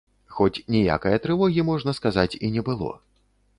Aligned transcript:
Хоць 0.37 0.63
ніякае 0.75 1.11
трывогі, 1.27 1.67
можна 1.69 1.95
сказаць, 2.01 2.37
і 2.47 2.53
не 2.59 2.67
было. 2.71 2.93